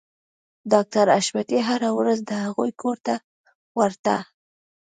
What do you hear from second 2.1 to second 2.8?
د هغوی